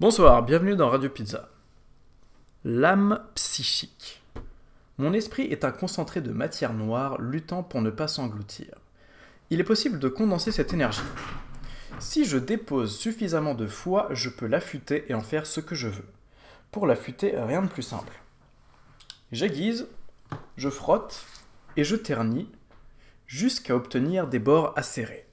Bonsoir, 0.00 0.42
bienvenue 0.42 0.76
dans 0.76 0.88
Radio 0.88 1.10
Pizza. 1.10 1.50
L'âme 2.64 3.22
psychique. 3.34 4.22
Mon 4.96 5.12
esprit 5.12 5.42
est 5.42 5.62
un 5.62 5.72
concentré 5.72 6.22
de 6.22 6.32
matière 6.32 6.72
noire 6.72 7.20
luttant 7.20 7.62
pour 7.62 7.82
ne 7.82 7.90
pas 7.90 8.08
s'engloutir. 8.08 8.76
Il 9.50 9.60
est 9.60 9.64
possible 9.64 9.98
de 9.98 10.08
condenser 10.08 10.52
cette 10.52 10.72
énergie. 10.72 11.02
Si 11.98 12.24
je 12.24 12.38
dépose 12.38 12.98
suffisamment 12.98 13.52
de 13.52 13.66
foi, 13.66 14.08
je 14.12 14.30
peux 14.30 14.46
l'affûter 14.46 15.04
et 15.08 15.14
en 15.14 15.20
faire 15.20 15.44
ce 15.44 15.60
que 15.60 15.74
je 15.74 15.88
veux. 15.88 16.08
Pour 16.70 16.86
l'affûter, 16.86 17.38
rien 17.38 17.60
de 17.60 17.68
plus 17.68 17.82
simple. 17.82 18.22
J'aiguise, 19.32 19.86
je 20.56 20.70
frotte 20.70 21.26
et 21.76 21.84
je 21.84 21.96
ternis 21.96 22.50
jusqu'à 23.26 23.76
obtenir 23.76 24.28
des 24.28 24.38
bords 24.38 24.72
acérés. 24.78 25.26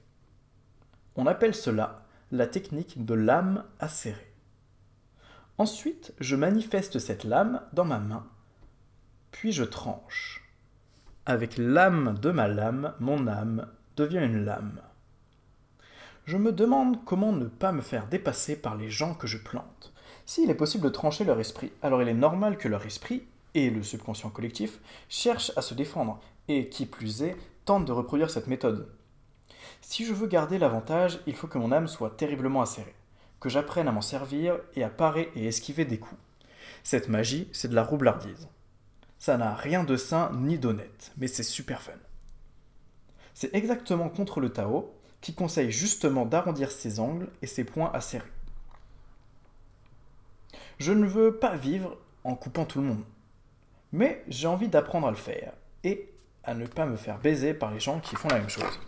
On 1.16 1.26
appelle 1.26 1.54
cela 1.54 2.04
la 2.32 2.46
technique 2.46 3.06
de 3.06 3.14
lame 3.14 3.64
acérée. 3.80 4.27
Ensuite, 5.58 6.14
je 6.20 6.36
manifeste 6.36 7.00
cette 7.00 7.24
lame 7.24 7.60
dans 7.72 7.84
ma 7.84 7.98
main, 7.98 8.24
puis 9.32 9.50
je 9.50 9.64
tranche. 9.64 10.48
Avec 11.26 11.58
l'âme 11.58 12.16
de 12.22 12.30
ma 12.30 12.46
lame, 12.46 12.94
mon 13.00 13.26
âme 13.26 13.66
devient 13.96 14.22
une 14.22 14.44
lame. 14.44 14.80
Je 16.26 16.36
me 16.36 16.52
demande 16.52 17.04
comment 17.04 17.32
ne 17.32 17.46
pas 17.46 17.72
me 17.72 17.80
faire 17.80 18.06
dépasser 18.06 18.54
par 18.54 18.76
les 18.76 18.88
gens 18.88 19.14
que 19.14 19.26
je 19.26 19.36
plante. 19.36 19.92
S'il 20.26 20.48
est 20.48 20.54
possible 20.54 20.84
de 20.84 20.90
trancher 20.90 21.24
leur 21.24 21.40
esprit, 21.40 21.72
alors 21.82 22.02
il 22.02 22.08
est 22.08 22.14
normal 22.14 22.56
que 22.56 22.68
leur 22.68 22.86
esprit, 22.86 23.24
et 23.54 23.68
le 23.68 23.82
subconscient 23.82 24.30
collectif, 24.30 24.78
cherchent 25.08 25.50
à 25.56 25.62
se 25.62 25.74
défendre, 25.74 26.20
et 26.46 26.68
qui 26.68 26.86
plus 26.86 27.24
est, 27.24 27.36
tentent 27.64 27.84
de 27.84 27.92
reproduire 27.92 28.30
cette 28.30 28.46
méthode. 28.46 28.88
Si 29.80 30.06
je 30.06 30.14
veux 30.14 30.28
garder 30.28 30.58
l'avantage, 30.58 31.18
il 31.26 31.34
faut 31.34 31.48
que 31.48 31.58
mon 31.58 31.72
âme 31.72 31.88
soit 31.88 32.10
terriblement 32.10 32.62
acérée 32.62 32.94
que 33.40 33.48
j'apprenne 33.48 33.88
à 33.88 33.92
m'en 33.92 34.00
servir 34.00 34.58
et 34.74 34.82
à 34.82 34.88
parer 34.88 35.30
et 35.34 35.46
esquiver 35.46 35.84
des 35.84 35.98
coups. 35.98 36.20
Cette 36.82 37.08
magie, 37.08 37.48
c'est 37.52 37.68
de 37.68 37.74
la 37.74 37.84
roublardise. 37.84 38.48
Ça 39.18 39.36
n'a 39.36 39.54
rien 39.54 39.84
de 39.84 39.96
sain 39.96 40.30
ni 40.34 40.58
d'honnête, 40.58 41.12
mais 41.16 41.26
c'est 41.26 41.42
super 41.42 41.82
fun. 41.82 41.92
C'est 43.34 43.54
exactement 43.54 44.08
contre 44.08 44.40
le 44.40 44.50
Tao, 44.50 44.92
qui 45.20 45.34
conseille 45.34 45.70
justement 45.70 46.26
d'arrondir 46.26 46.70
ses 46.70 47.00
angles 47.00 47.28
et 47.42 47.46
ses 47.46 47.64
points 47.64 47.90
acérés. 47.92 48.24
Je 50.78 50.92
ne 50.92 51.06
veux 51.06 51.36
pas 51.36 51.56
vivre 51.56 51.96
en 52.22 52.36
coupant 52.36 52.64
tout 52.64 52.80
le 52.80 52.86
monde, 52.86 53.04
mais 53.92 54.24
j'ai 54.28 54.46
envie 54.46 54.68
d'apprendre 54.68 55.08
à 55.08 55.10
le 55.10 55.16
faire 55.16 55.52
et 55.82 56.12
à 56.44 56.54
ne 56.54 56.66
pas 56.66 56.86
me 56.86 56.96
faire 56.96 57.18
baiser 57.18 57.52
par 57.52 57.72
les 57.72 57.80
gens 57.80 58.00
qui 58.00 58.14
font 58.14 58.28
la 58.28 58.38
même 58.38 58.48
chose. 58.48 58.78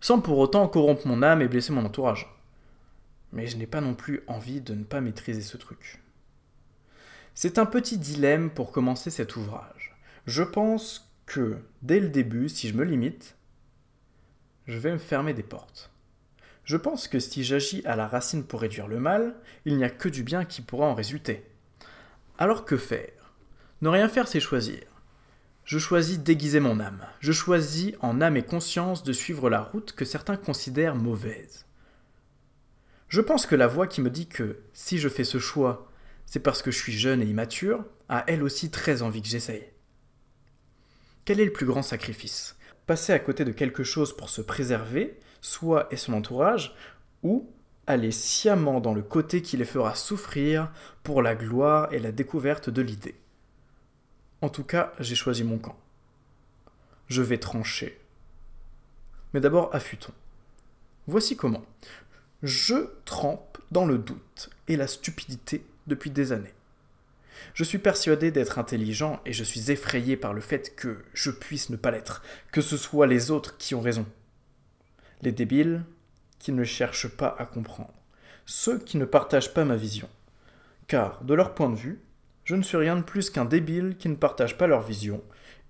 Sans 0.00 0.20
pour 0.20 0.38
autant 0.38 0.66
corrompre 0.68 1.06
mon 1.06 1.22
âme 1.22 1.42
et 1.42 1.48
blesser 1.48 1.72
mon 1.72 1.84
entourage 1.84 2.33
mais 3.34 3.46
je 3.46 3.56
n'ai 3.56 3.66
pas 3.66 3.80
non 3.80 3.94
plus 3.94 4.22
envie 4.26 4.60
de 4.60 4.74
ne 4.74 4.84
pas 4.84 5.00
maîtriser 5.00 5.42
ce 5.42 5.56
truc. 5.56 6.00
C'est 7.34 7.58
un 7.58 7.66
petit 7.66 7.98
dilemme 7.98 8.48
pour 8.48 8.70
commencer 8.70 9.10
cet 9.10 9.36
ouvrage. 9.36 9.96
Je 10.26 10.42
pense 10.42 11.12
que, 11.26 11.58
dès 11.82 12.00
le 12.00 12.08
début, 12.08 12.48
si 12.48 12.68
je 12.68 12.74
me 12.74 12.84
limite, 12.84 13.36
je 14.66 14.78
vais 14.78 14.92
me 14.92 14.98
fermer 14.98 15.34
des 15.34 15.42
portes. 15.42 15.90
Je 16.64 16.76
pense 16.76 17.08
que 17.08 17.18
si 17.18 17.44
j'agis 17.44 17.84
à 17.84 17.96
la 17.96 18.06
racine 18.06 18.44
pour 18.44 18.60
réduire 18.60 18.88
le 18.88 19.00
mal, 19.00 19.34
il 19.66 19.76
n'y 19.76 19.84
a 19.84 19.90
que 19.90 20.08
du 20.08 20.22
bien 20.22 20.44
qui 20.44 20.62
pourra 20.62 20.86
en 20.86 20.94
résulter. 20.94 21.44
Alors 22.38 22.64
que 22.64 22.76
faire? 22.76 23.32
Ne 23.82 23.88
rien 23.88 24.08
faire, 24.08 24.28
c'est 24.28 24.40
choisir. 24.40 24.82
Je 25.64 25.78
choisis 25.78 26.18
d'aiguiser 26.18 26.60
mon 26.60 26.78
âme. 26.78 27.04
Je 27.20 27.32
choisis 27.32 27.94
en 28.00 28.20
âme 28.20 28.36
et 28.36 28.44
conscience 28.44 29.02
de 29.02 29.12
suivre 29.12 29.50
la 29.50 29.60
route 29.60 29.92
que 29.92 30.04
certains 30.04 30.36
considèrent 30.36 30.94
mauvaise. 30.94 31.66
Je 33.08 33.20
pense 33.20 33.46
que 33.46 33.54
la 33.54 33.66
voix 33.66 33.86
qui 33.86 34.00
me 34.00 34.10
dit 34.10 34.26
que 34.26 34.60
si 34.72 34.98
je 34.98 35.08
fais 35.08 35.24
ce 35.24 35.38
choix, 35.38 35.90
c'est 36.26 36.40
parce 36.40 36.62
que 36.62 36.70
je 36.70 36.78
suis 36.78 36.92
jeune 36.92 37.22
et 37.22 37.26
immature, 37.26 37.84
a 38.08 38.24
elle 38.26 38.42
aussi 38.42 38.70
très 38.70 39.02
envie 39.02 39.22
que 39.22 39.28
j'essaye. 39.28 39.68
Quel 41.24 41.40
est 41.40 41.44
le 41.44 41.52
plus 41.52 41.66
grand 41.66 41.82
sacrifice? 41.82 42.56
Passer 42.86 43.12
à 43.12 43.18
côté 43.18 43.44
de 43.44 43.52
quelque 43.52 43.84
chose 43.84 44.16
pour 44.16 44.28
se 44.28 44.42
préserver, 44.42 45.18
soi 45.40 45.86
et 45.90 45.96
son 45.96 46.12
entourage, 46.12 46.74
ou 47.22 47.50
aller 47.86 48.10
sciemment 48.10 48.80
dans 48.80 48.94
le 48.94 49.02
côté 49.02 49.42
qui 49.42 49.56
les 49.56 49.64
fera 49.64 49.94
souffrir 49.94 50.70
pour 51.02 51.22
la 51.22 51.34
gloire 51.34 51.92
et 51.92 51.98
la 51.98 52.12
découverte 52.12 52.68
de 52.68 52.82
l'idée? 52.82 53.14
En 54.40 54.48
tout 54.48 54.64
cas, 54.64 54.92
j'ai 55.00 55.14
choisi 55.14 55.44
mon 55.44 55.58
camp. 55.58 55.78
Je 57.08 57.22
vais 57.22 57.38
trancher. 57.38 57.98
Mais 59.32 59.40
d'abord, 59.40 59.74
affûtons. 59.74 60.12
Voici 61.06 61.36
comment. 61.36 61.64
Je 62.46 62.90
trempe 63.06 63.56
dans 63.70 63.86
le 63.86 63.96
doute 63.96 64.50
et 64.68 64.76
la 64.76 64.86
stupidité 64.86 65.64
depuis 65.86 66.10
des 66.10 66.30
années. 66.30 66.52
Je 67.54 67.64
suis 67.64 67.78
persuadé 67.78 68.30
d'être 68.30 68.58
intelligent 68.58 69.18
et 69.24 69.32
je 69.32 69.42
suis 69.42 69.70
effrayé 69.70 70.18
par 70.18 70.34
le 70.34 70.42
fait 70.42 70.76
que 70.76 70.98
je 71.14 71.30
puisse 71.30 71.70
ne 71.70 71.76
pas 71.76 71.90
l'être, 71.90 72.22
que 72.52 72.60
ce 72.60 72.76
soit 72.76 73.06
les 73.06 73.30
autres 73.30 73.56
qui 73.56 73.74
ont 73.74 73.80
raison. 73.80 74.04
Les 75.22 75.32
débiles 75.32 75.84
qui 76.38 76.52
ne 76.52 76.64
cherchent 76.64 77.08
pas 77.08 77.34
à 77.38 77.46
comprendre, 77.46 77.94
ceux 78.44 78.78
qui 78.78 78.98
ne 78.98 79.06
partagent 79.06 79.54
pas 79.54 79.64
ma 79.64 79.76
vision. 79.76 80.10
Car, 80.86 81.24
de 81.24 81.32
leur 81.32 81.54
point 81.54 81.70
de 81.70 81.76
vue, 81.76 81.98
je 82.44 82.56
ne 82.56 82.62
suis 82.62 82.76
rien 82.76 82.96
de 82.96 83.02
plus 83.02 83.30
qu'un 83.30 83.46
débile 83.46 83.96
qui 83.98 84.10
ne 84.10 84.16
partage 84.16 84.58
pas 84.58 84.66
leur 84.66 84.82
vision 84.82 85.24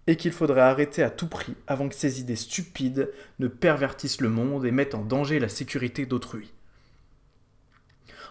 et 0.09 0.17
qu'il 0.17 0.33
faudrait 0.33 0.63
arrêter 0.63 1.05
à 1.05 1.11
tout 1.11 1.29
prix 1.29 1.55
avant 1.69 1.89
que 1.89 1.95
ces 1.95 2.21
idées 2.21 2.35
stupides 2.35 3.13
ne 3.39 3.47
pervertissent 3.47 4.21
le 4.21 4.29
monde 4.29 4.67
et 4.67 4.73
mettent 4.73 4.97
en 4.97 5.05
danger 5.05 5.39
la 5.39 5.49
sécurité 5.49 6.05
d'autrui. 6.05 6.53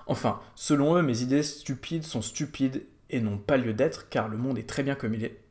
Enfin, 0.08 0.41
selon 0.56 0.96
eux, 0.96 1.02
mes 1.02 1.22
idées 1.22 1.44
stupides 1.44 2.03
sont 2.03 2.22
stupides 2.22 2.86
et 3.09 3.22
n'ont 3.22 3.38
pas 3.38 3.58
lieu 3.58 3.74
d'être 3.74 4.09
car 4.09 4.28
le 4.28 4.38
monde 4.38 4.58
est 4.58 4.68
très 4.68 4.84
bien 4.84 4.96
comme 4.96 5.14
il 5.14 5.24
est, 5.24 5.41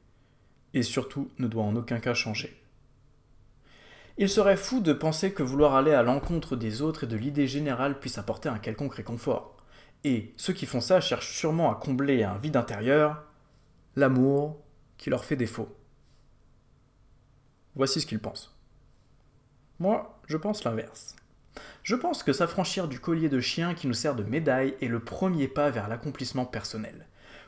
et 0.74 0.82
surtout 0.82 1.30
ne 1.38 1.46
doit 1.46 1.62
en 1.62 1.76
aucun 1.76 2.00
cas 2.00 2.14
changer. 2.14 2.62
Il 4.18 4.28
serait 4.28 4.56
fou 4.56 4.80
de 4.80 4.92
penser 4.92 5.32
que 5.32 5.42
vouloir 5.42 5.74
aller 5.74 5.92
à 5.92 6.02
l'encontre 6.02 6.54
des 6.54 6.82
autres 6.82 7.04
et 7.04 7.06
de 7.06 7.16
l'idée 7.16 7.46
générale 7.46 7.98
puisse 7.98 8.18
apporter 8.18 8.48
un 8.48 8.58
quelconque 8.58 8.94
réconfort. 8.94 9.56
Et 10.04 10.34
ceux 10.36 10.52
qui 10.52 10.66
font 10.66 10.80
ça 10.80 11.00
cherchent 11.00 11.34
sûrement 11.34 11.70
à 11.70 11.76
combler 11.76 12.22
un 12.22 12.36
vide 12.36 12.56
intérieur, 12.56 13.24
l'amour 13.96 14.60
qui 14.98 15.08
leur 15.08 15.24
fait 15.24 15.36
défaut. 15.36 15.74
Voici 17.74 18.00
ce 18.00 18.06
qu'ils 18.06 18.20
pensent. 18.20 18.54
Moi, 19.78 20.20
je 20.26 20.36
pense 20.36 20.64
l'inverse. 20.64 21.16
Je 21.82 21.96
pense 21.96 22.22
que 22.22 22.32
s'affranchir 22.32 22.88
du 22.88 23.00
collier 23.00 23.28
de 23.28 23.40
chien 23.40 23.74
qui 23.74 23.86
nous 23.86 23.94
sert 23.94 24.14
de 24.14 24.22
médaille 24.22 24.74
est 24.80 24.88
le 24.88 25.00
premier 25.00 25.48
pas 25.48 25.70
vers 25.70 25.88
l'accomplissement 25.88 26.44
personnel. 26.44 27.06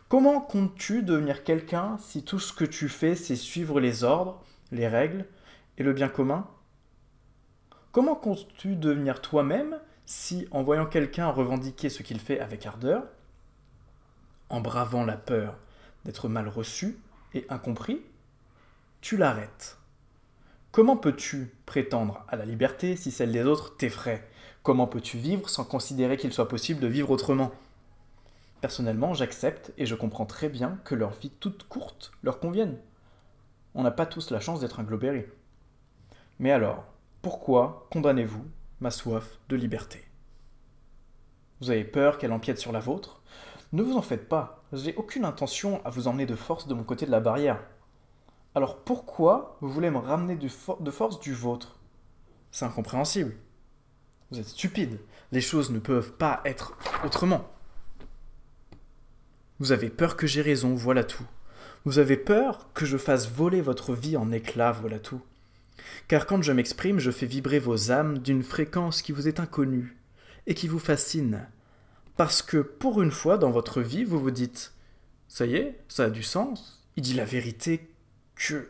Comment 0.08 0.40
comptes-tu 0.40 1.02
devenir 1.02 1.44
quelqu'un 1.44 1.96
si 1.98 2.24
tout 2.24 2.38
ce 2.38 2.52
que 2.52 2.64
tu 2.64 2.88
fais 2.88 3.14
c'est 3.14 3.36
suivre 3.36 3.80
les 3.80 4.04
ordres, 4.04 4.44
les 4.70 4.88
règles 4.88 5.26
et 5.78 5.82
le 5.82 5.92
bien 5.92 6.08
commun? 6.08 6.46
Comment 7.92 8.16
comptes-tu 8.16 8.76
devenir 8.76 9.20
toi-même 9.20 9.78
si, 10.04 10.46
en 10.50 10.62
voyant 10.62 10.86
quelqu'un 10.86 11.28
revendiquer 11.28 11.88
ce 11.88 12.02
qu'il 12.02 12.20
fait 12.20 12.40
avec 12.40 12.66
ardeur, 12.66 13.04
en 14.50 14.60
bravant 14.60 15.04
la 15.04 15.16
peur 15.16 15.56
d'être 16.04 16.28
mal 16.28 16.48
reçu 16.48 16.98
et 17.32 17.46
incompris, 17.48 18.02
tu 19.00 19.16
l'arrêtes? 19.16 19.78
Comment 20.74 20.96
peux-tu 20.96 21.54
prétendre 21.66 22.24
à 22.26 22.34
la 22.34 22.44
liberté 22.44 22.96
si 22.96 23.12
celle 23.12 23.30
des 23.30 23.44
autres 23.44 23.76
t'effraie? 23.76 24.28
Comment 24.64 24.88
peux-tu 24.88 25.18
vivre 25.18 25.48
sans 25.48 25.62
considérer 25.62 26.16
qu'il 26.16 26.32
soit 26.32 26.48
possible 26.48 26.80
de 26.80 26.88
vivre 26.88 27.12
autrement? 27.12 27.52
Personnellement, 28.60 29.14
j'accepte 29.14 29.72
et 29.78 29.86
je 29.86 29.94
comprends 29.94 30.26
très 30.26 30.48
bien 30.48 30.80
que 30.84 30.96
leur 30.96 31.12
vie 31.12 31.30
toute 31.30 31.68
courte 31.68 32.10
leur 32.24 32.40
convienne. 32.40 32.76
On 33.76 33.84
n'a 33.84 33.92
pas 33.92 34.04
tous 34.04 34.32
la 34.32 34.40
chance 34.40 34.58
d'être 34.58 34.80
un. 34.80 34.86
Mais 36.40 36.50
alors, 36.50 36.82
pourquoi 37.22 37.86
condamnez-vous 37.92 38.44
ma 38.80 38.90
soif 38.90 39.38
de 39.48 39.54
liberté? 39.54 40.04
Vous 41.60 41.70
avez 41.70 41.84
peur 41.84 42.18
qu'elle 42.18 42.32
empiète 42.32 42.58
sur 42.58 42.72
la 42.72 42.80
vôtre? 42.80 43.22
Ne 43.72 43.84
vous 43.84 43.96
en 43.96 44.02
faites 44.02 44.28
pas, 44.28 44.64
j'ai 44.72 44.96
aucune 44.96 45.24
intention 45.24 45.80
à 45.84 45.90
vous 45.90 46.08
emmener 46.08 46.26
de 46.26 46.34
force 46.34 46.66
de 46.66 46.74
mon 46.74 46.82
côté 46.82 47.06
de 47.06 47.12
la 47.12 47.20
barrière. 47.20 47.62
Alors 48.54 48.76
pourquoi 48.84 49.56
vous 49.60 49.68
voulez 49.68 49.90
me 49.90 49.98
ramener 49.98 50.36
de 50.36 50.90
force 50.90 51.20
du 51.20 51.34
vôtre? 51.34 51.78
C'est 52.52 52.64
incompréhensible. 52.64 53.34
Vous 54.30 54.38
êtes 54.38 54.48
stupide. 54.48 55.00
Les 55.32 55.40
choses 55.40 55.70
ne 55.70 55.80
peuvent 55.80 56.12
pas 56.12 56.40
être 56.44 56.76
autrement. 57.04 57.50
Vous 59.58 59.72
avez 59.72 59.90
peur 59.90 60.16
que 60.16 60.26
j'ai 60.26 60.42
raison, 60.42 60.74
voilà 60.74 61.02
tout. 61.04 61.26
Vous 61.84 61.98
avez 61.98 62.16
peur 62.16 62.72
que 62.72 62.86
je 62.86 62.96
fasse 62.96 63.28
voler 63.28 63.60
votre 63.60 63.94
vie 63.94 64.16
en 64.16 64.30
éclats, 64.30 64.72
voilà 64.72 64.98
tout. 64.98 65.20
Car 66.08 66.26
quand 66.26 66.42
je 66.42 66.52
m'exprime, 66.52 66.98
je 66.98 67.10
fais 67.10 67.26
vibrer 67.26 67.58
vos 67.58 67.90
âmes 67.90 68.18
d'une 68.18 68.42
fréquence 68.42 69.02
qui 69.02 69.12
vous 69.12 69.28
est 69.28 69.40
inconnue 69.40 69.96
et 70.46 70.54
qui 70.54 70.68
vous 70.68 70.78
fascine. 70.78 71.48
Parce 72.16 72.42
que 72.42 72.58
pour 72.58 73.02
une 73.02 73.10
fois 73.10 73.36
dans 73.36 73.50
votre 73.50 73.80
vie, 73.80 74.04
vous 74.04 74.20
vous 74.20 74.30
dites 74.30 74.72
Ça 75.28 75.46
y 75.46 75.56
est, 75.56 75.80
ça 75.88 76.04
a 76.04 76.10
du 76.10 76.22
sens, 76.22 76.86
il 76.96 77.02
dit 77.02 77.14
la 77.14 77.24
vérité 77.24 77.88
que 78.34 78.68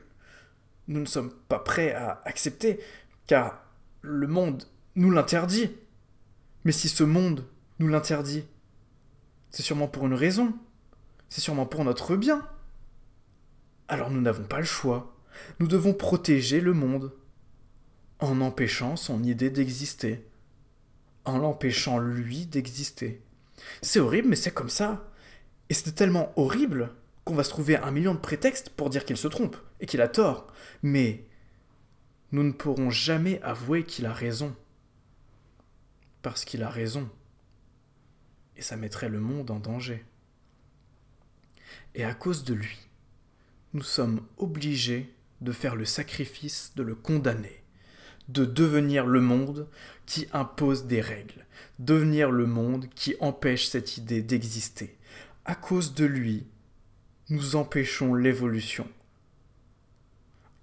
nous 0.89 1.01
ne 1.01 1.07
sommes 1.07 1.33
pas 1.49 1.59
prêts 1.59 1.93
à 1.93 2.23
accepter, 2.25 2.81
car 3.27 3.65
le 4.03 4.27
monde 4.27 4.65
nous 4.97 5.11
l'interdit. 5.11 5.71
Mais 6.65 6.73
si 6.73 6.89
ce 6.89 7.05
monde 7.05 7.45
nous 7.79 7.89
l'interdit, 7.89 8.45
C'est 9.51 9.63
sûrement 9.63 9.87
pour 9.87 10.05
une 10.07 10.15
raison. 10.15 10.53
C'est 11.29 11.41
sûrement 11.41 11.65
pour 11.65 11.85
notre 11.85 12.17
bien. 12.17 12.45
Alors 13.87 14.11
nous 14.11 14.21
n'avons 14.21 14.43
pas 14.43 14.59
le 14.59 14.65
choix. 14.65 15.17
Nous 15.61 15.69
devons 15.69 15.95
protéger 15.95 16.61
le 16.61 16.73
monde 16.73 17.13
en 18.19 18.41
empêchant 18.41 18.97
son 18.97 19.23
idée 19.23 19.51
d'exister, 19.51 20.27
en 21.25 21.39
l'empêchant 21.39 21.99
lui 21.99 22.47
d'exister. 22.47 23.23
C'est 23.81 24.01
horrible, 24.01 24.29
mais 24.29 24.37
c'est 24.37 24.51
comme 24.51 24.71
ça. 24.71 25.09
Et 25.69 25.75
c'est 25.75 25.93
tellement 25.93 26.33
horrible 26.35 26.91
qu'on 27.25 27.35
va 27.35 27.45
se 27.45 27.51
trouver 27.51 27.77
un 27.77 27.91
million 27.91 28.15
de 28.15 28.21
prétextes 28.21 28.71
pour 28.71 28.91
dire 28.91 29.05
qu'il 29.05 29.17
se 29.17 29.29
trompe 29.29 29.57
et 29.81 29.87
qu'il 29.87 30.01
a 30.01 30.09
tort. 30.09 30.53
Mais 30.83 31.25
nous 32.33 32.43
ne 32.43 32.53
pourrons 32.53 32.91
jamais 32.91 33.41
avouer 33.43 33.85
qu'il 33.85 34.07
a 34.07 34.13
raison. 34.13 34.55
Parce 36.23 36.45
qu'il 36.45 36.63
a 36.63 36.71
raison. 36.71 37.09
Et 38.57 38.63
ça 38.63 38.77
mettrait 38.77 39.09
le 39.09 39.21
monde 39.21 39.51
en 39.51 39.59
danger. 39.59 40.05
Et 41.95 42.05
à 42.05 42.15
cause 42.15 42.45
de 42.45 42.55
lui, 42.55 42.79
nous 43.73 43.83
sommes 43.83 44.21
obligés 44.37 45.13
de 45.41 45.53
faire 45.53 45.77
le 45.77 45.85
sacrifice 45.85 46.73
de 46.77 46.83
le 46.83 46.95
condamner, 46.95 47.63
de 48.29 48.45
devenir 48.45 49.07
le 49.07 49.21
monde 49.21 49.69
qui 50.07 50.27
impose 50.33 50.87
des 50.87 51.01
règles, 51.01 51.47
devenir 51.79 52.31
le 52.31 52.47
monde 52.47 52.89
qui 52.95 53.17
empêche 53.21 53.67
cette 53.67 53.97
idée 53.97 54.23
d'exister. 54.23 54.97
À 55.45 55.55
cause 55.55 55.95
de 55.95 56.05
lui, 56.05 56.47
nous 57.31 57.57
empêchons 57.57 58.15
l'évolution. 58.15 58.87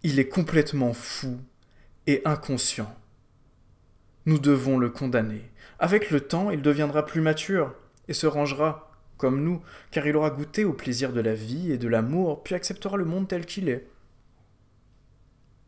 Il 0.03 0.19
est 0.19 0.27
complètement 0.27 0.93
fou 0.93 1.39
et 2.07 2.21
inconscient. 2.25 2.95
Nous 4.25 4.37
devons 4.37 4.77
le 4.77 4.89
condamner. 4.89 5.41
Avec 5.79 6.11
le 6.11 6.21
temps, 6.21 6.51
il 6.51 6.61
deviendra 6.61 7.05
plus 7.05 7.21
mature 7.21 7.73
et 8.07 8.13
se 8.13 8.27
rangera, 8.27 8.91
comme 9.17 9.43
nous, 9.43 9.61
car 9.89 10.05
il 10.05 10.15
aura 10.15 10.29
goûté 10.29 10.63
au 10.63 10.73
plaisir 10.73 11.13
de 11.13 11.21
la 11.21 11.33
vie 11.33 11.71
et 11.71 11.77
de 11.77 11.87
l'amour, 11.87 12.43
puis 12.43 12.53
acceptera 12.53 12.97
le 12.97 13.05
monde 13.05 13.27
tel 13.27 13.45
qu'il 13.45 13.69
est. 13.69 13.87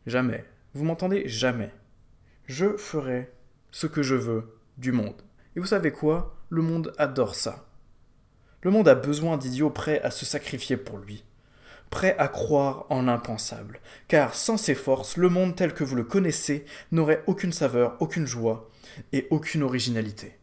Jamais. 0.06 0.44
Vous 0.74 0.84
m'entendez? 0.84 1.28
Jamais. 1.28 1.72
Je 2.46 2.76
ferai 2.76 3.32
ce 3.70 3.86
que 3.86 4.02
je 4.02 4.14
veux 4.14 4.58
du 4.76 4.92
monde. 4.92 5.22
Et 5.56 5.60
vous 5.60 5.66
savez 5.66 5.90
quoi? 5.90 6.36
Le 6.50 6.62
monde 6.62 6.92
adore 6.98 7.34
ça. 7.34 7.66
Le 8.64 8.70
monde 8.70 8.88
a 8.88 8.94
besoin 8.94 9.36
d'idiots 9.36 9.68
prêts 9.68 10.00
à 10.00 10.10
se 10.10 10.24
sacrifier 10.24 10.78
pour 10.78 10.96
lui, 10.96 11.22
prêts 11.90 12.16
à 12.18 12.28
croire 12.28 12.86
en 12.88 13.02
l'impensable, 13.02 13.78
car 14.08 14.34
sans 14.34 14.56
ces 14.56 14.74
forces, 14.74 15.18
le 15.18 15.28
monde 15.28 15.54
tel 15.54 15.74
que 15.74 15.84
vous 15.84 15.96
le 15.96 16.02
connaissez 16.02 16.64
n'aurait 16.90 17.22
aucune 17.26 17.52
saveur, 17.52 17.94
aucune 18.00 18.26
joie 18.26 18.70
et 19.12 19.26
aucune 19.28 19.62
originalité. 19.62 20.38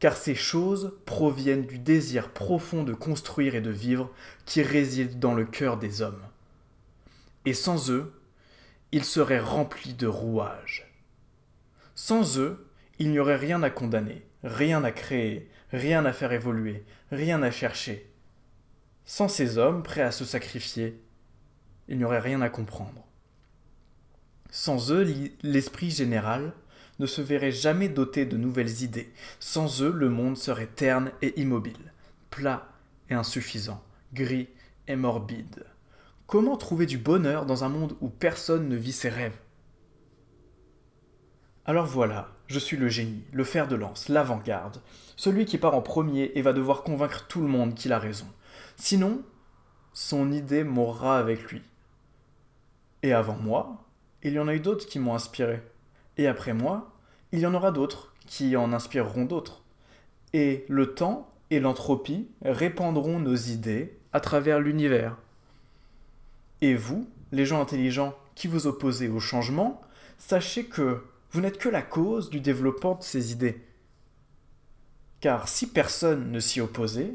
Car 0.00 0.18
ces 0.18 0.34
choses 0.34 0.98
proviennent 1.06 1.64
du 1.64 1.78
désir 1.78 2.28
profond 2.28 2.84
de 2.84 2.92
construire 2.92 3.54
et 3.54 3.62
de 3.62 3.70
vivre 3.70 4.12
qui 4.44 4.60
réside 4.60 5.18
dans 5.18 5.32
le 5.32 5.46
cœur 5.46 5.78
des 5.78 6.02
hommes. 6.02 6.22
Et 7.46 7.54
sans 7.54 7.90
eux, 7.90 8.12
il 8.92 9.04
serait 9.04 9.40
rempli 9.40 9.94
de 9.94 10.06
rouages. 10.06 10.92
Sans 11.94 12.38
eux, 12.38 12.68
il 12.98 13.10
n'y 13.10 13.18
aurait 13.18 13.36
rien 13.36 13.62
à 13.62 13.70
condamner, 13.70 14.26
rien 14.44 14.84
à 14.84 14.92
créer, 14.92 15.48
rien 15.72 16.04
à 16.04 16.12
faire 16.12 16.32
évoluer, 16.32 16.84
rien 17.10 17.42
à 17.42 17.50
chercher. 17.50 18.10
Sans 19.04 19.28
ces 19.28 19.58
hommes 19.58 19.82
prêts 19.82 20.02
à 20.02 20.10
se 20.10 20.24
sacrifier, 20.24 21.00
il 21.88 21.98
n'y 21.98 22.04
aurait 22.04 22.18
rien 22.20 22.40
à 22.40 22.50
comprendre. 22.50 23.06
Sans 24.50 24.92
eux, 24.92 25.06
l'esprit 25.42 25.90
général 25.90 26.52
ne 26.98 27.06
se 27.06 27.20
verrait 27.20 27.52
jamais 27.52 27.88
doté 27.88 28.26
de 28.26 28.36
nouvelles 28.36 28.82
idées. 28.82 29.12
Sans 29.40 29.82
eux, 29.82 29.92
le 29.92 30.08
monde 30.08 30.36
serait 30.36 30.66
terne 30.66 31.12
et 31.22 31.38
immobile, 31.40 31.92
plat 32.30 32.68
et 33.08 33.14
insuffisant, 33.14 33.82
gris 34.12 34.48
et 34.88 34.96
morbide. 34.96 35.64
Comment 36.26 36.56
trouver 36.56 36.86
du 36.86 36.98
bonheur 36.98 37.46
dans 37.46 37.64
un 37.64 37.68
monde 37.68 37.96
où 38.00 38.08
personne 38.08 38.68
ne 38.68 38.76
vit 38.76 38.92
ses 38.92 39.08
rêves? 39.08 39.38
Alors 41.64 41.86
voilà, 41.86 42.30
je 42.48 42.58
suis 42.58 42.76
le 42.76 42.88
génie, 42.88 43.22
le 43.32 43.44
fer 43.44 43.68
de 43.68 43.76
lance, 43.76 44.08
l'avant-garde, 44.08 44.80
celui 45.16 45.44
qui 45.44 45.58
part 45.58 45.74
en 45.74 45.82
premier 45.82 46.32
et 46.34 46.42
va 46.42 46.52
devoir 46.52 46.82
convaincre 46.82 47.26
tout 47.28 47.40
le 47.40 47.48
monde 47.48 47.74
qu'il 47.74 47.92
a 47.92 47.98
raison. 47.98 48.26
Sinon, 48.76 49.22
son 49.92 50.32
idée 50.32 50.64
mourra 50.64 51.18
avec 51.18 51.50
lui. 51.50 51.62
Et 53.02 53.12
avant 53.12 53.36
moi, 53.36 53.84
il 54.22 54.32
y 54.32 54.38
en 54.38 54.48
a 54.48 54.54
eu 54.54 54.60
d'autres 54.60 54.86
qui 54.86 54.98
m'ont 54.98 55.14
inspiré. 55.14 55.62
Et 56.16 56.26
après 56.26 56.54
moi, 56.54 56.92
il 57.32 57.40
y 57.40 57.46
en 57.46 57.54
aura 57.54 57.70
d'autres 57.70 58.14
qui 58.26 58.56
en 58.56 58.72
inspireront 58.72 59.24
d'autres. 59.24 59.62
Et 60.32 60.64
le 60.68 60.94
temps 60.94 61.30
et 61.50 61.60
l'entropie 61.60 62.28
répandront 62.42 63.18
nos 63.18 63.36
idées 63.36 63.98
à 64.12 64.20
travers 64.20 64.60
l'univers. 64.60 65.16
Et 66.60 66.74
vous, 66.74 67.08
les 67.32 67.46
gens 67.46 67.60
intelligents 67.60 68.16
qui 68.34 68.48
vous 68.48 68.66
opposez 68.66 69.08
au 69.08 69.20
changement, 69.20 69.80
sachez 70.18 70.64
que 70.64 71.02
vous 71.30 71.40
n'êtes 71.40 71.58
que 71.58 71.68
la 71.68 71.82
cause 71.82 72.30
du 72.30 72.40
développement 72.40 72.94
de 72.94 73.02
ces 73.02 73.32
idées. 73.32 73.62
Car 75.20 75.48
si 75.48 75.66
personne 75.66 76.30
ne 76.30 76.40
s'y 76.40 76.60
opposait, 76.60 77.14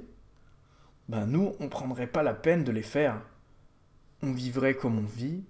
ben 1.10 1.26
nous, 1.26 1.56
on 1.60 1.66
ne 1.66 1.70
prendrait 1.70 2.08
pas 2.08 2.24
la 2.24 2.34
peine 2.34 2.64
de 2.64 2.72
les 2.72 2.84
faire. 2.84 3.22
On 4.22 4.32
vivrait 4.32 4.76
comme 4.76 5.00
on 5.00 5.06
vit, 5.06 5.44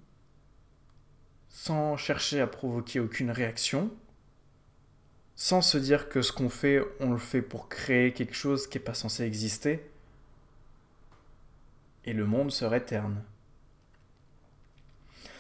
sans 1.50 1.98
chercher 1.98 2.42
à 2.42 2.48
provoquer 2.48 3.00
aucune 3.00 3.32
réaction, 3.32 3.92
sans 5.36 5.62
se 5.62 5.78
dire 5.78 6.10
que 6.10 6.22
ce 6.22 6.32
qu'on 6.32 6.50
fait, 6.50 6.82
on 7.00 7.12
le 7.12 7.18
fait 7.18 7.42
pour 7.42 7.70
créer 7.70 8.14
quelque 8.14 8.36
chose 8.36 8.68
qui 8.68 8.78
n'est 8.78 8.84
pas 8.84 8.94
censé 8.94 9.24
exister, 9.24 9.88
et 12.06 12.14
le 12.14 12.26
monde 12.26 12.52
serait 12.52 12.86
terne. 12.86 13.24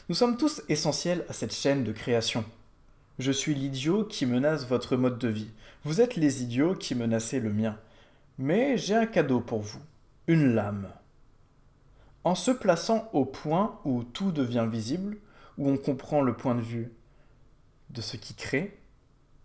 Nous 0.09 0.15
sommes 0.15 0.37
tous 0.37 0.61
essentiels 0.69 1.25
à 1.29 1.33
cette 1.33 1.53
chaîne 1.53 1.83
de 1.83 1.91
création. 1.91 2.45
Je 3.19 3.31
suis 3.31 3.53
l'idiot 3.53 4.05
qui 4.05 4.25
menace 4.25 4.65
votre 4.65 4.95
mode 4.95 5.19
de 5.19 5.27
vie. 5.27 5.51
Vous 5.83 6.01
êtes 6.01 6.15
les 6.15 6.41
idiots 6.41 6.73
qui 6.73 6.95
menacez 6.95 7.39
le 7.39 7.53
mien. 7.53 7.79
Mais 8.39 8.75
j'ai 8.77 8.95
un 8.95 9.05
cadeau 9.05 9.39
pour 9.39 9.61
vous. 9.61 9.81
Une 10.25 10.55
lame. 10.55 10.91
En 12.23 12.33
se 12.33 12.49
plaçant 12.49 13.09
au 13.13 13.25
point 13.25 13.79
où 13.85 14.03
tout 14.03 14.31
devient 14.31 14.67
visible, 14.69 15.17
où 15.59 15.69
on 15.69 15.77
comprend 15.77 16.21
le 16.21 16.35
point 16.35 16.55
de 16.55 16.61
vue 16.61 16.91
de 17.91 18.01
ce 18.01 18.17
qui 18.17 18.33
crée, 18.33 18.79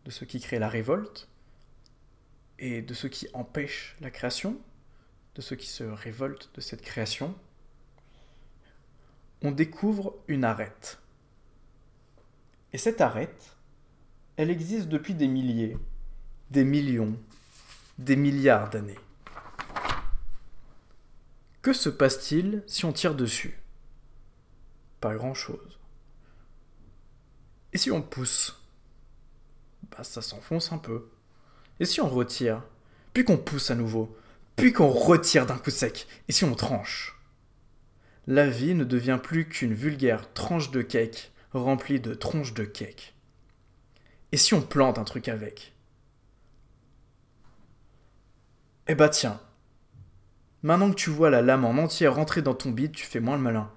de 0.06 0.10
ce 0.10 0.24
qui 0.24 0.40
crée 0.40 0.58
la 0.58 0.68
révolte, 0.68 1.28
et 2.58 2.80
de 2.80 2.94
ce 2.94 3.06
qui 3.06 3.28
empêche 3.34 3.96
la 4.00 4.10
création, 4.10 4.56
de 5.34 5.42
ceux 5.42 5.56
qui 5.56 5.68
se 5.68 5.84
révoltent 5.84 6.50
de 6.54 6.62
cette 6.62 6.82
création, 6.82 7.34
on 9.42 9.50
découvre 9.50 10.16
une 10.26 10.44
arête. 10.44 11.00
Et 12.72 12.78
cette 12.78 13.02
arête, 13.02 13.57
elle 14.38 14.50
existe 14.50 14.88
depuis 14.88 15.14
des 15.14 15.26
milliers, 15.26 15.76
des 16.52 16.62
millions, 16.62 17.18
des 17.98 18.14
milliards 18.14 18.70
d'années. 18.70 18.98
Que 21.60 21.72
se 21.72 21.88
passe-t-il 21.88 22.62
si 22.68 22.84
on 22.84 22.92
tire 22.92 23.16
dessus? 23.16 23.60
Pas 25.00 25.12
grand-chose. 25.16 25.80
Et 27.72 27.78
si 27.78 27.90
on 27.90 28.00
pousse? 28.00 28.62
Bah 29.90 30.04
ça 30.04 30.22
s'enfonce 30.22 30.70
un 30.70 30.78
peu. 30.78 31.08
Et 31.80 31.84
si 31.84 32.00
on 32.00 32.08
retire? 32.08 32.62
Puis 33.14 33.24
qu'on 33.24 33.38
pousse 33.38 33.72
à 33.72 33.74
nouveau 33.74 34.16
Puis 34.54 34.72
qu'on 34.72 34.90
retire 34.90 35.46
d'un 35.46 35.58
coup 35.58 35.70
sec 35.70 36.06
Et 36.28 36.32
si 36.32 36.44
on 36.44 36.54
tranche? 36.54 37.20
La 38.28 38.48
vie 38.48 38.74
ne 38.74 38.84
devient 38.84 39.18
plus 39.20 39.48
qu'une 39.48 39.74
vulgaire 39.74 40.32
tranche 40.32 40.70
de 40.70 40.82
cake 40.82 41.32
remplie 41.52 41.98
de 41.98 42.14
tronches 42.14 42.54
de 42.54 42.64
cake. 42.64 43.17
Et 44.32 44.36
si 44.36 44.54
on 44.54 44.62
plante 44.62 44.98
un 44.98 45.04
truc 45.04 45.28
avec? 45.28 45.74
Eh 48.86 48.94
bah 48.94 49.08
tiens, 49.08 49.40
maintenant 50.62 50.90
que 50.90 50.96
tu 50.96 51.10
vois 51.10 51.30
la 51.30 51.42
lame 51.42 51.64
en 51.64 51.76
entier 51.76 52.08
rentrer 52.08 52.42
dans 52.42 52.54
ton 52.54 52.70
bide, 52.70 52.92
tu 52.92 53.04
fais 53.04 53.20
moins 53.20 53.36
le 53.36 53.42
malin. 53.42 53.70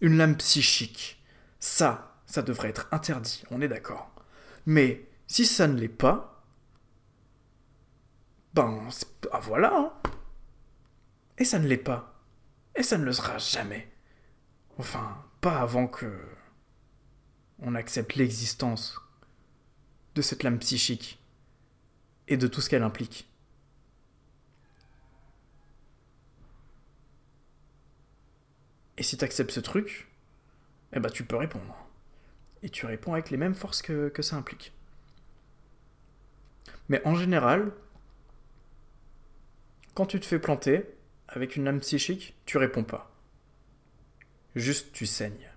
Une 0.00 0.16
lame 0.16 0.36
psychique, 0.36 1.22
ça, 1.58 2.16
ça 2.26 2.42
devrait 2.42 2.68
être 2.68 2.88
interdit, 2.92 3.44
on 3.50 3.62
est 3.62 3.68
d'accord. 3.68 4.10
Mais 4.66 5.08
si 5.26 5.46
ça 5.46 5.66
ne 5.66 5.78
l'est 5.78 5.88
pas, 5.88 6.44
ben, 8.54 8.86
ah 9.32 9.40
voilà. 9.40 9.74
Hein. 9.74 9.92
Et 11.38 11.44
ça 11.44 11.58
ne 11.58 11.66
l'est 11.66 11.76
pas. 11.76 12.22
Et 12.76 12.82
ça 12.82 12.98
ne 12.98 13.04
le 13.04 13.12
sera 13.12 13.38
jamais. 13.38 13.90
Enfin, 14.78 15.24
pas 15.40 15.60
avant 15.60 15.86
que 15.86 16.20
on 17.60 17.74
accepte 17.74 18.16
l'existence 18.16 19.00
de 20.14 20.22
cette 20.22 20.42
lame 20.42 20.58
psychique 20.58 21.18
et 22.28 22.36
de 22.36 22.46
tout 22.46 22.60
ce 22.60 22.68
qu'elle 22.70 22.82
implique. 22.82 23.28
Et 28.98 29.02
si 29.02 29.16
tu 29.16 29.24
acceptes 29.24 29.50
ce 29.50 29.60
truc, 29.60 30.08
eh 30.92 31.00
ben 31.00 31.10
tu 31.10 31.24
peux 31.24 31.36
répondre. 31.36 31.76
Et 32.62 32.68
tu 32.70 32.86
réponds 32.86 33.14
avec 33.14 33.30
les 33.30 33.36
mêmes 33.36 33.54
forces 33.54 33.82
que, 33.82 34.08
que 34.08 34.22
ça 34.22 34.36
implique. 34.36 34.72
Mais 36.88 37.00
en 37.06 37.14
général, 37.14 37.72
Quand 39.94 40.06
tu 40.06 40.18
te 40.20 40.26
fais 40.26 40.38
planter 40.38 40.86
avec 41.28 41.56
une 41.56 41.64
lame 41.64 41.80
psychique, 41.80 42.34
tu 42.46 42.56
réponds 42.56 42.84
pas. 42.84 43.10
Juste 44.54 44.92
tu 44.92 45.06
saignes. 45.06 45.51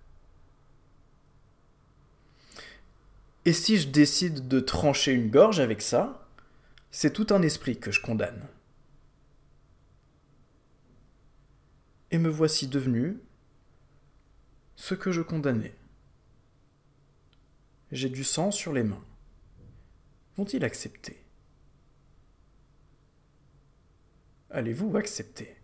Et 3.45 3.53
si 3.53 3.77
je 3.77 3.87
décide 3.87 4.47
de 4.47 4.59
trancher 4.59 5.13
une 5.13 5.29
gorge 5.29 5.59
avec 5.59 5.81
ça, 5.81 6.27
c'est 6.89 7.13
tout 7.13 7.27
un 7.29 7.43
esprit 7.43 7.79
que 7.79 7.91
je 7.91 8.01
condamne. 8.01 8.47
Et 12.09 12.17
me 12.17 12.29
voici 12.29 12.67
devenu 12.67 13.19
ce 14.75 14.95
que 14.95 15.11
je 15.11 15.21
condamnais. 15.21 15.75
J'ai 17.91 18.09
du 18.09 18.23
sang 18.23 18.49
sur 18.49 18.73
les 18.73 18.83
mains. 18.83 19.03
Vont-ils 20.37 20.65
accepter? 20.65 21.23
Allez-vous 24.49 24.97
accepter? 24.97 25.55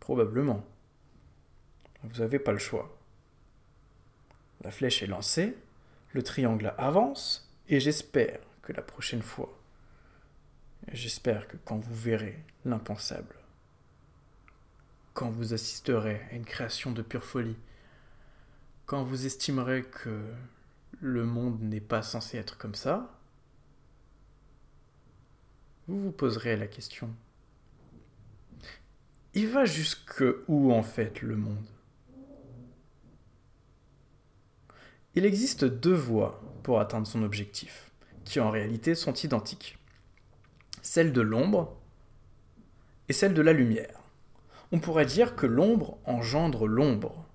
Probablement. 0.00 0.66
Vous 2.02 2.20
n'avez 2.20 2.38
pas 2.38 2.52
le 2.52 2.58
choix. 2.58 2.98
La 4.62 4.70
flèche 4.70 5.02
est 5.02 5.08
lancée, 5.08 5.56
le 6.12 6.22
triangle 6.22 6.74
avance, 6.78 7.52
et 7.68 7.80
j'espère 7.80 8.38
que 8.62 8.72
la 8.72 8.82
prochaine 8.82 9.22
fois, 9.22 9.58
j'espère 10.92 11.48
que 11.48 11.56
quand 11.64 11.78
vous 11.78 11.94
verrez 11.94 12.42
l'impensable, 12.64 13.34
quand 15.14 15.30
vous 15.30 15.52
assisterez 15.52 16.20
à 16.30 16.34
une 16.34 16.44
création 16.44 16.92
de 16.92 17.02
pure 17.02 17.24
folie, 17.24 17.56
quand 18.86 19.02
vous 19.02 19.26
estimerez 19.26 19.82
que 19.82 20.22
le 21.00 21.24
monde 21.24 21.60
n'est 21.60 21.80
pas 21.80 22.02
censé 22.02 22.38
être 22.38 22.56
comme 22.56 22.74
ça, 22.74 23.18
vous 25.88 26.00
vous 26.00 26.12
poserez 26.12 26.56
la 26.56 26.68
question. 26.68 27.12
Il 29.34 29.48
va 29.48 29.64
jusque 29.64 30.24
où 30.46 30.72
en 30.72 30.82
fait 30.82 31.22
le 31.22 31.36
monde? 31.36 31.66
Il 35.14 35.26
existe 35.26 35.64
deux 35.64 35.94
voies 35.94 36.40
pour 36.62 36.80
atteindre 36.80 37.06
son 37.06 37.22
objectif, 37.22 37.90
qui 38.24 38.40
en 38.40 38.50
réalité 38.50 38.94
sont 38.94 39.12
identiques. 39.12 39.78
Celle 40.80 41.12
de 41.12 41.20
l'ombre 41.20 41.76
et 43.08 43.12
celle 43.12 43.34
de 43.34 43.42
la 43.42 43.52
lumière. 43.52 44.00
On 44.70 44.80
pourrait 44.80 45.04
dire 45.04 45.36
que 45.36 45.46
l'ombre 45.46 45.98
engendre 46.06 46.66
l'ombre, 46.66 47.26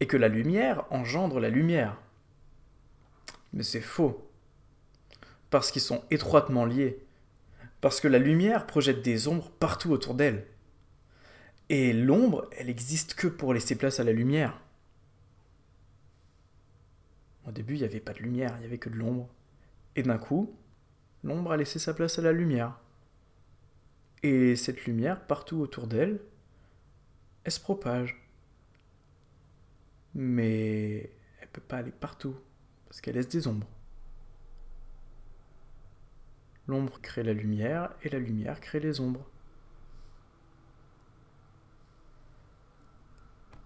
et 0.00 0.06
que 0.06 0.16
la 0.16 0.28
lumière 0.28 0.84
engendre 0.90 1.38
la 1.38 1.50
lumière. 1.50 1.98
Mais 3.52 3.62
c'est 3.62 3.80
faux, 3.80 4.30
parce 5.50 5.70
qu'ils 5.70 5.82
sont 5.82 6.02
étroitement 6.10 6.64
liés, 6.64 7.04
parce 7.82 8.00
que 8.00 8.08
la 8.08 8.18
lumière 8.18 8.66
projette 8.66 9.02
des 9.02 9.28
ombres 9.28 9.50
partout 9.50 9.90
autour 9.90 10.14
d'elle. 10.14 10.46
Et 11.68 11.92
l'ombre, 11.92 12.48
elle 12.56 12.70
existe 12.70 13.14
que 13.14 13.26
pour 13.26 13.52
laisser 13.52 13.76
place 13.76 14.00
à 14.00 14.04
la 14.04 14.12
lumière. 14.12 14.58
Au 17.46 17.52
début, 17.52 17.74
il 17.74 17.80
n'y 17.80 17.84
avait 17.84 18.00
pas 18.00 18.12
de 18.12 18.20
lumière, 18.20 18.52
il 18.56 18.60
n'y 18.60 18.66
avait 18.66 18.78
que 18.78 18.88
de 18.88 18.96
l'ombre. 18.96 19.28
Et 19.96 20.02
d'un 20.02 20.18
coup, 20.18 20.56
l'ombre 21.22 21.52
a 21.52 21.56
laissé 21.56 21.78
sa 21.78 21.94
place 21.94 22.18
à 22.18 22.22
la 22.22 22.32
lumière. 22.32 22.80
Et 24.22 24.56
cette 24.56 24.86
lumière, 24.86 25.26
partout 25.26 25.58
autour 25.58 25.86
d'elle, 25.86 26.20
elle 27.44 27.52
se 27.52 27.60
propage. 27.60 28.16
Mais 30.14 31.10
elle 31.40 31.48
ne 31.48 31.52
peut 31.52 31.60
pas 31.60 31.78
aller 31.78 31.92
partout, 31.92 32.36
parce 32.86 33.00
qu'elle 33.00 33.16
laisse 33.16 33.28
des 33.28 33.46
ombres. 33.46 33.68
L'ombre 36.66 36.98
crée 37.02 37.22
la 37.22 37.34
lumière, 37.34 37.94
et 38.02 38.08
la 38.08 38.18
lumière 38.18 38.60
crée 38.60 38.80
les 38.80 39.00
ombres. 39.00 39.28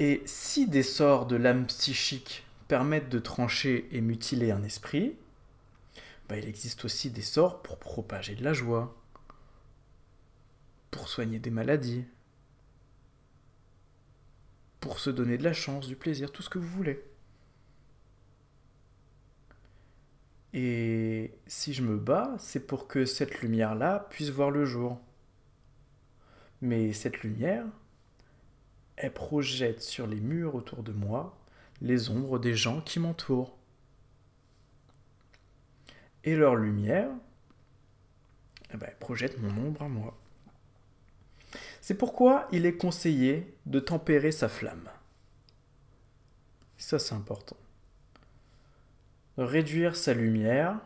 Et 0.01 0.23
si 0.27 0.69
des 0.69 0.83
sorts 0.83 1.27
de 1.27 1.37
l'âme 1.37 1.67
psychique 1.67 2.48
permettent 2.69 3.09
de 3.09 3.19
trancher 3.19 3.89
et 3.93 4.01
mutiler 4.01 4.51
un 4.51 4.63
esprit, 4.63 5.17
bah, 6.29 6.37
il 6.37 6.47
existe 6.47 6.85
aussi 6.85 7.11
des 7.11 7.23
sorts 7.23 7.63
pour 7.63 7.79
propager 7.79 8.35
de 8.35 8.45
la 8.45 8.53
joie, 8.53 8.95
pour 10.91 11.09
soigner 11.09 11.39
des 11.39 11.51
maladies, 11.51 12.05
pour 14.81 15.01
se 15.01 15.11
donner 15.11 15.39
de 15.39 15.45
la 15.45 15.55
chance, 15.55 15.89
du 15.89 15.97
plaisir, 15.97 16.31
tout 16.31 16.43
ce 16.43 16.51
que 16.51 16.59
vous 16.59 16.69
voulez. 16.69 17.03
Et 20.53 21.33
si 21.47 21.73
je 21.73 21.83
me 21.83 21.97
bats, 21.97 22.35
c'est 22.39 22.67
pour 22.67 22.89
que 22.89 23.05
cette 23.05 23.41
lumière-là 23.41 24.07
puisse 24.11 24.31
voir 24.31 24.51
le 24.51 24.65
jour. 24.65 25.01
Mais 26.61 26.93
cette 26.93 27.23
lumière, 27.23 27.65
elle 28.97 29.13
projette 29.13 29.81
sur 29.83 30.07
les 30.07 30.21
murs 30.21 30.55
autour 30.55 30.83
de 30.83 30.93
moi 30.93 31.39
les 31.81 32.11
ombres 32.11 32.39
des 32.39 32.55
gens 32.55 32.81
qui 32.81 32.99
m'entourent. 33.01 33.57
Et 36.25 36.35
leur 36.35 36.57
lumière 36.57 37.11
eh 38.73 38.77
ben, 38.77 38.91
projette 39.01 39.39
mon 39.39 39.67
ombre 39.67 39.83
à 39.83 39.89
moi. 39.89 40.19
C'est 41.81 41.97
pourquoi 41.97 42.49
il 42.53 42.67
est 42.67 42.77
conseillé 42.77 43.55
de 43.67 43.81
tempérer 43.81 44.31
sa 44.31 44.49
flamme. 44.49 44.91
Ça, 46.77 46.99
c'est 46.99 47.15
important. 47.15 47.57
Réduire 49.39 49.97
sa 49.97 50.13
lumière 50.13 50.79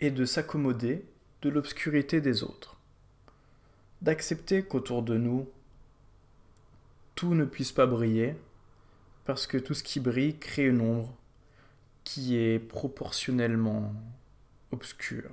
et 0.00 0.10
de 0.10 0.24
s'accommoder 0.24 1.04
de 1.42 1.48
l'obscurité 1.50 2.20
des 2.20 2.42
autres. 2.42 2.76
D'accepter 4.00 4.64
qu'autour 4.64 5.02
de 5.02 5.16
nous, 5.16 5.48
tout 7.14 7.34
ne 7.34 7.44
puisse 7.44 7.72
pas 7.72 7.86
briller 7.86 8.34
parce 9.24 9.46
que 9.46 9.56
tout 9.56 9.74
ce 9.74 9.82
qui 9.82 10.00
brille 10.00 10.38
crée 10.38 10.66
une 10.66 10.80
ombre 10.80 11.16
qui 12.04 12.36
est 12.36 12.58
proportionnellement 12.58 13.94
obscure. 14.72 15.30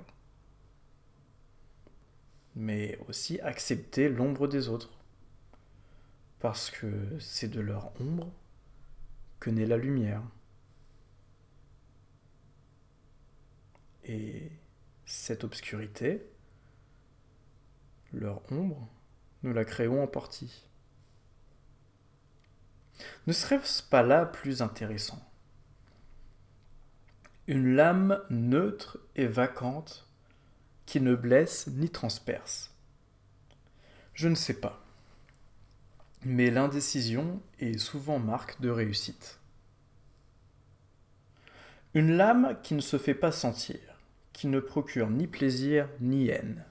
Mais 2.56 2.98
aussi 3.08 3.40
accepter 3.40 4.08
l'ombre 4.08 4.48
des 4.48 4.68
autres, 4.68 4.90
parce 6.40 6.70
que 6.70 7.18
c'est 7.18 7.48
de 7.48 7.60
leur 7.60 7.92
ombre 8.00 8.30
que 9.38 9.50
naît 9.50 9.66
la 9.66 9.76
lumière. 9.76 10.22
Et 14.04 14.50
cette 15.04 15.44
obscurité, 15.44 16.22
leur 18.12 18.40
ombre, 18.52 18.88
nous 19.42 19.52
la 19.52 19.64
créons 19.64 20.02
en 20.02 20.06
partie. 20.06 20.64
Ne 23.26 23.32
serait-ce 23.32 23.82
pas 23.82 24.02
là 24.02 24.26
plus 24.26 24.62
intéressant? 24.62 25.20
Une 27.46 27.74
lame 27.74 28.22
neutre 28.30 28.98
et 29.16 29.26
vacante 29.26 30.08
qui 30.86 31.00
ne 31.00 31.14
blesse 31.14 31.68
ni 31.68 31.90
transperce. 31.90 32.74
Je 34.14 34.28
ne 34.28 34.34
sais 34.34 34.60
pas. 34.60 34.84
Mais 36.24 36.50
l'indécision 36.50 37.40
est 37.58 37.78
souvent 37.78 38.18
marque 38.18 38.60
de 38.60 38.70
réussite. 38.70 39.38
Une 41.94 42.16
lame 42.16 42.58
qui 42.62 42.74
ne 42.74 42.80
se 42.80 42.98
fait 42.98 43.14
pas 43.14 43.32
sentir, 43.32 43.80
qui 44.32 44.46
ne 44.46 44.60
procure 44.60 45.10
ni 45.10 45.26
plaisir 45.26 45.88
ni 46.00 46.28
haine, 46.28 46.64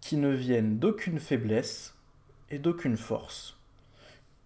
qui 0.00 0.16
ne 0.16 0.30
vienne 0.30 0.78
d'aucune 0.78 1.20
faiblesse 1.20 1.94
et 2.50 2.58
d'aucune 2.58 2.96
force 2.96 3.55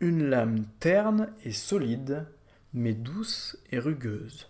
une 0.01 0.31
lame 0.31 0.65
terne 0.81 1.31
et 1.45 1.53
solide, 1.53 2.27
mais 2.73 2.95
douce 2.95 3.59
et 3.71 3.79
rugueuse. 3.79 4.49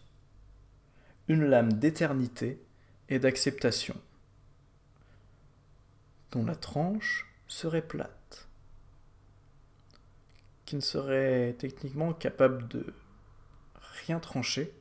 Une 1.27 1.45
lame 1.45 1.73
d'éternité 1.73 2.63
et 3.09 3.19
d'acceptation, 3.19 4.01
dont 6.31 6.45
la 6.45 6.55
tranche 6.55 7.27
serait 7.49 7.87
plate, 7.87 8.49
qui 10.65 10.77
ne 10.77 10.81
serait 10.81 11.57
techniquement 11.59 12.13
capable 12.13 12.69
de 12.69 12.95
rien 14.05 14.21
trancher, 14.21 14.73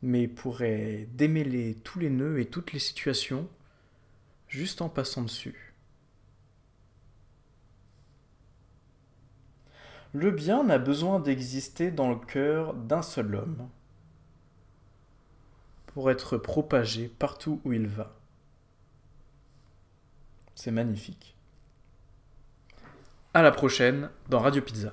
mais 0.00 0.26
pourrait 0.26 1.06
démêler 1.12 1.76
tous 1.84 1.98
les 1.98 2.10
nœuds 2.10 2.40
et 2.40 2.46
toutes 2.46 2.72
les 2.72 2.78
situations 2.78 3.48
juste 4.48 4.80
en 4.80 4.88
passant 4.88 5.22
dessus. 5.22 5.71
Le 10.14 10.30
bien 10.30 10.64
n'a 10.64 10.78
besoin 10.78 11.20
d'exister 11.20 11.90
dans 11.90 12.10
le 12.10 12.16
cœur 12.16 12.74
d'un 12.74 13.02
seul 13.02 13.34
homme 13.34 13.68
pour 15.86 16.10
être 16.10 16.36
propagé 16.36 17.08
partout 17.08 17.60
où 17.64 17.72
il 17.72 17.86
va. 17.86 18.14
C'est 20.54 20.70
magnifique. 20.70 21.34
À 23.32 23.42
la 23.42 23.50
prochaine 23.50 24.10
dans 24.28 24.40
Radio 24.40 24.60
Pizza. 24.60 24.92